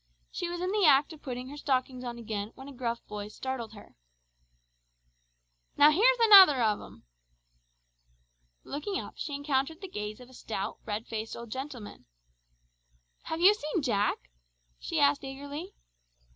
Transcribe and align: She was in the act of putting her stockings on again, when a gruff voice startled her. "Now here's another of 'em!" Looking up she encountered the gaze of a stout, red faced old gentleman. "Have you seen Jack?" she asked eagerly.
She 0.31 0.49
was 0.49 0.61
in 0.61 0.71
the 0.71 0.83
act 0.87 1.13
of 1.13 1.21
putting 1.21 1.49
her 1.49 1.57
stockings 1.57 2.03
on 2.03 2.17
again, 2.17 2.53
when 2.55 2.67
a 2.67 2.73
gruff 2.73 3.01
voice 3.07 3.35
startled 3.35 3.73
her. 3.73 3.93
"Now 5.77 5.91
here's 5.91 6.17
another 6.21 6.59
of 6.59 6.81
'em!" 6.81 7.03
Looking 8.63 8.99
up 8.99 9.13
she 9.17 9.35
encountered 9.35 9.79
the 9.79 9.87
gaze 9.87 10.19
of 10.19 10.27
a 10.27 10.33
stout, 10.33 10.79
red 10.85 11.05
faced 11.05 11.35
old 11.35 11.51
gentleman. 11.51 12.07
"Have 13.25 13.41
you 13.41 13.53
seen 13.53 13.83
Jack?" 13.83 14.31
she 14.79 14.99
asked 14.99 15.23
eagerly. 15.23 15.75